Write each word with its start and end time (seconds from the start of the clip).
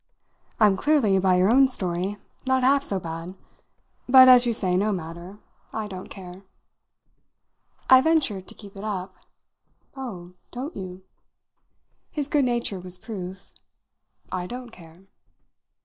"I'm 0.59 0.77
clearly, 0.77 1.19
by 1.19 1.35
your 1.35 1.51
own 1.51 1.67
story, 1.67 2.17
not 2.47 2.63
half 2.63 2.81
so 2.81 2.99
bad. 2.99 3.35
But, 4.09 4.27
as 4.27 4.47
you 4.47 4.51
say, 4.51 4.75
no 4.75 4.91
matter. 4.91 5.37
I 5.71 5.87
don't 5.87 6.09
care." 6.09 6.41
I 7.87 8.01
ventured 8.01 8.47
to 8.47 8.55
keep 8.55 8.75
it 8.75 8.83
up. 8.83 9.15
"Oh, 9.95 10.31
don't 10.49 10.75
you?" 10.75 11.03
His 12.09 12.27
good 12.27 12.45
nature 12.45 12.79
was 12.79 12.97
proof. 12.97 13.53
"I 14.31 14.47
don't 14.47 14.71
care." 14.71 15.03